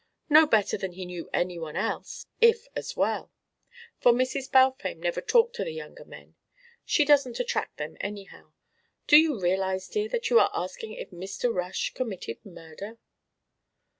"No 0.31 0.47
better 0.47 0.79
than 0.79 0.93
he 0.93 1.05
knew 1.05 1.29
any 1.31 1.59
one 1.59 1.75
else, 1.75 2.25
if 2.41 2.65
as 2.75 2.97
well, 2.97 3.31
for 3.99 4.11
Mrs. 4.11 4.51
Balfame 4.51 4.95
never 4.99 5.21
talked 5.21 5.55
to 5.57 5.63
the 5.63 5.73
younger 5.73 6.05
men. 6.05 6.33
She 6.83 7.05
doesn't 7.05 7.39
attract 7.39 7.77
them, 7.77 7.97
anyhow. 8.01 8.53
Do 9.05 9.15
you 9.17 9.39
realise, 9.39 9.87
dear, 9.87 10.09
that 10.09 10.31
you 10.31 10.39
are 10.39 10.49
asking 10.55 10.93
if 10.93 11.11
Mr. 11.11 11.53
Rush 11.53 11.93
committed 11.93 12.43
murder?" 12.43 12.97